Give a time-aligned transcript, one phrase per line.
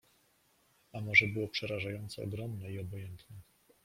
[0.93, 3.35] A morze było przerażająco ogromne i obojętne.